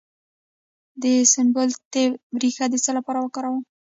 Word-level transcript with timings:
د 1.01 1.03
سنبل 1.33 1.67
الطیب 1.75 2.11
ریښه 2.41 2.65
د 2.69 2.75
څه 2.83 2.91
لپاره 2.97 3.19
وکاروم؟ 3.21 3.63